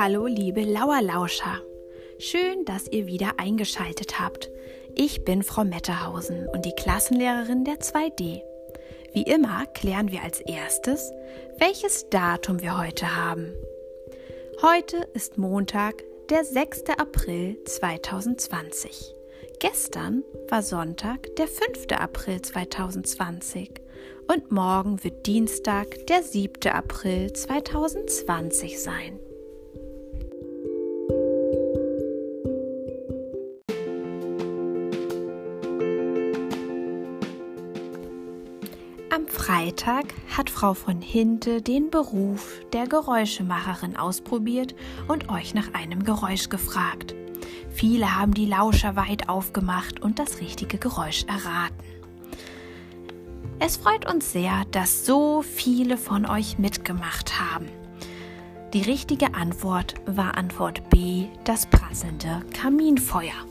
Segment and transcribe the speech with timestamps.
[0.00, 1.60] Hallo, liebe Lauerlauscher.
[2.20, 4.48] Schön, dass ihr wieder eingeschaltet habt.
[4.94, 8.40] Ich bin Frau Metterhausen und die Klassenlehrerin der 2D.
[9.12, 11.10] Wie immer klären wir als erstes,
[11.58, 13.52] welches Datum wir heute haben.
[14.62, 16.90] Heute ist Montag, der 6.
[16.96, 19.16] April 2020.
[19.58, 21.86] Gestern war Sonntag, der 5.
[21.98, 23.68] April 2020
[24.28, 26.70] und morgen wird Dienstag, der 7.
[26.70, 29.18] April 2020 sein.
[39.10, 44.74] Am Freitag hat Frau von Hinte den Beruf der Geräuschemacherin ausprobiert
[45.08, 47.14] und euch nach einem Geräusch gefragt.
[47.70, 51.82] Viele haben die Lauscher weit aufgemacht und das richtige Geräusch erraten.
[53.58, 57.66] Es freut uns sehr, dass so viele von euch mitgemacht haben.
[58.74, 63.46] Die richtige Antwort war Antwort B, das prasselnde Kaminfeuer.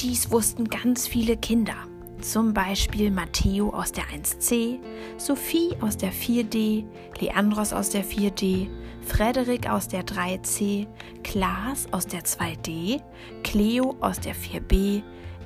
[0.00, 1.76] Dies wussten ganz viele Kinder,
[2.22, 4.78] zum Beispiel Matteo aus der 1c,
[5.18, 6.84] Sophie aus der 4d,
[7.20, 8.68] Leandros aus der 4d,
[9.02, 10.86] Frederik aus der 3c,
[11.24, 13.02] Klaas aus der 2d,
[13.42, 15.02] Cleo aus der 4b,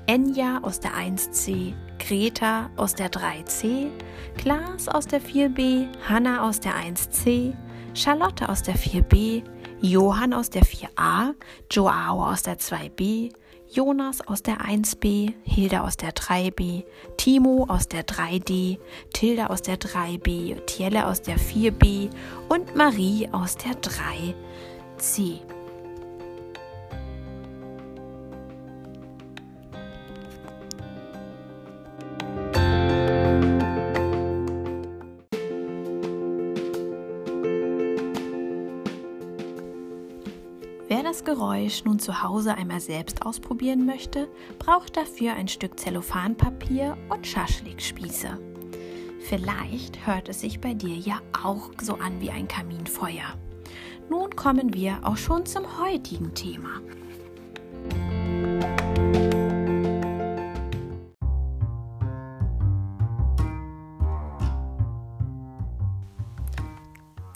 [0.06, 3.88] Enja aus der 1c, Greta aus der 3c,
[4.36, 7.54] Klaas aus der 4b, Hanna aus der 1c,
[7.94, 9.42] Charlotte aus der 4b,
[9.80, 11.34] Johann aus der 4a,
[11.70, 13.32] Joao aus der 2b,
[13.68, 16.84] Jonas aus der 1b, Hilda aus der 3b,
[17.16, 18.78] Timo aus der 3d,
[19.12, 22.10] Tilda aus der 3b, Tielle aus der 4b
[22.48, 25.55] und Marie aus der 3c.
[41.16, 44.28] Das Geräusch nun zu Hause einmal selbst ausprobieren möchte,
[44.58, 48.38] braucht dafür ein Stück Zellophanpapier und Schaschlikspieße.
[49.20, 53.24] Vielleicht hört es sich bei dir ja auch so an wie ein Kaminfeuer.
[54.10, 56.82] Nun kommen wir auch schon zum heutigen Thema.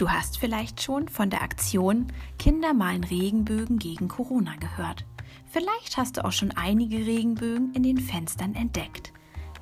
[0.00, 2.06] Du hast vielleicht schon von der Aktion
[2.38, 5.04] Kinder malen Regenbögen gegen Corona gehört.
[5.44, 9.12] Vielleicht hast du auch schon einige Regenbögen in den Fenstern entdeckt.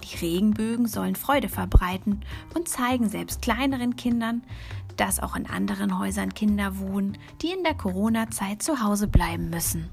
[0.04, 2.20] Die Regenbögen sollen Freude verbreiten
[2.54, 4.44] und zeigen selbst kleineren Kindern,
[4.96, 9.90] dass auch in anderen Häusern Kinder wohnen, die in der Corona-Zeit zu Hause bleiben müssen.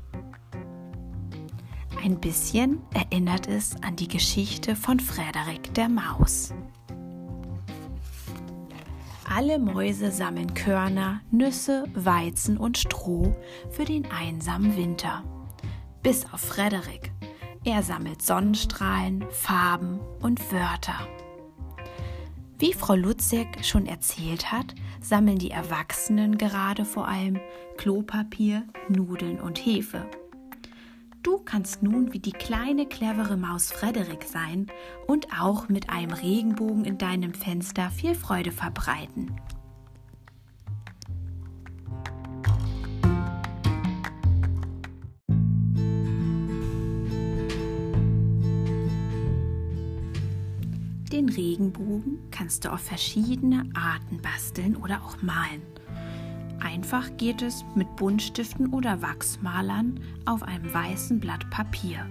[2.03, 6.53] Ein bisschen erinnert es an die Geschichte von Frederik der Maus.
[9.38, 13.35] Alle Mäuse sammeln Körner, Nüsse, Weizen und Stroh
[13.69, 15.25] für den einsamen Winter.
[16.01, 17.12] Bis auf Frederik.
[17.66, 21.06] Er sammelt Sonnenstrahlen, Farben und Wörter.
[22.59, 27.38] Wie Frau Lutzek schon erzählt hat, sammeln die Erwachsenen gerade vor allem
[27.75, 30.06] Klopapier, Nudeln und Hefe.
[31.25, 34.68] Du kannst nun wie die kleine clevere Maus Frederik sein
[35.08, 39.36] und auch mit einem Regenbogen in deinem Fenster viel Freude verbreiten.
[51.12, 55.63] Den Regenbogen kannst du auf verschiedene Arten basteln oder auch malen.
[56.66, 62.09] Einfach geht es mit Buntstiften oder Wachsmalern auf einem weißen Blatt Papier.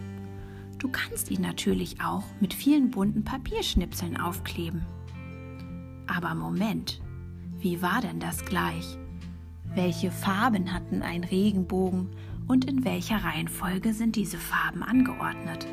[0.78, 4.86] Du kannst ihn natürlich auch mit vielen bunten Papierschnipseln aufkleben.
[6.06, 7.02] Aber Moment,
[7.58, 8.96] wie war denn das gleich?
[9.74, 12.10] Welche Farben hatten ein Regenbogen
[12.46, 15.66] und in welcher Reihenfolge sind diese Farben angeordnet?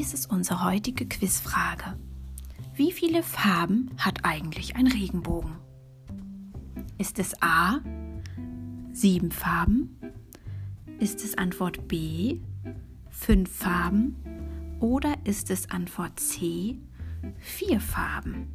[0.00, 1.94] Dies ist unsere heutige Quizfrage.
[2.74, 5.52] Wie viele Farben hat eigentlich ein Regenbogen?
[6.96, 7.80] Ist es A
[8.94, 10.00] sieben Farben?
[11.00, 12.40] Ist es Antwort B
[13.10, 14.16] fünf Farben?
[14.80, 16.78] Oder ist es Antwort C
[17.38, 18.48] vier Farben?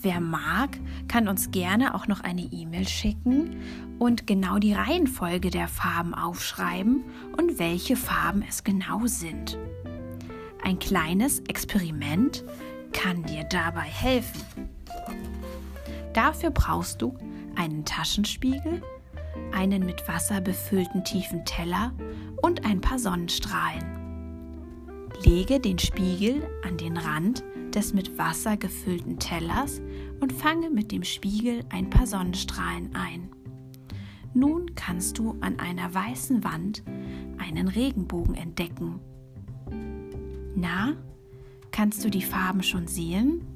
[0.00, 3.60] Wer mag, kann uns gerne auch noch eine E-Mail schicken
[4.00, 7.04] und genau die Reihenfolge der Farben aufschreiben
[7.36, 9.56] und welche Farben es genau sind.
[10.62, 12.44] Ein kleines Experiment
[12.92, 14.68] kann dir dabei helfen.
[16.12, 17.16] Dafür brauchst du
[17.56, 18.82] einen Taschenspiegel,
[19.52, 21.92] einen mit Wasser befüllten tiefen Teller
[22.42, 24.00] und ein paar Sonnenstrahlen.
[25.24, 29.80] Lege den Spiegel an den Rand des mit Wasser gefüllten Tellers
[30.20, 33.30] und fange mit dem Spiegel ein paar Sonnenstrahlen ein.
[34.34, 36.82] Nun kannst du an einer weißen Wand
[37.38, 39.00] einen Regenbogen entdecken.
[40.54, 40.94] Na,
[41.70, 43.46] kannst du die Farben schon sehen?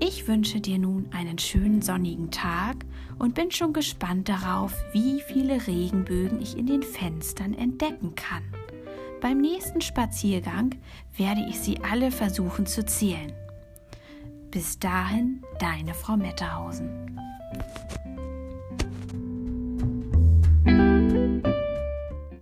[0.00, 2.84] Ich wünsche dir nun einen schönen sonnigen Tag
[3.18, 8.42] und bin schon gespannt darauf, wie viele Regenbögen ich in den Fenstern entdecken kann.
[9.20, 10.74] Beim nächsten Spaziergang
[11.16, 13.32] werde ich sie alle versuchen zu zählen.
[14.50, 17.18] Bis dahin, deine Frau Metterhausen.